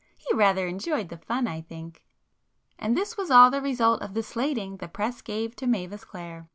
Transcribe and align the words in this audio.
He 0.17 0.33
rather 0.35 0.65
enjoyed 0.65 1.09
the 1.09 1.19
fun 1.19 1.45
I 1.47 1.61
think!" 1.61 2.03
And 2.79 2.97
this 2.97 3.17
was 3.17 3.29
all 3.29 3.51
the 3.51 3.61
result 3.61 4.01
of 4.01 4.15
the 4.15 4.23
'slating' 4.23 4.77
the 4.77 4.87
press 4.87 5.21
gave 5.21 5.55
to 5.57 5.67
Mavis 5.67 6.05
Clare! 6.05 6.49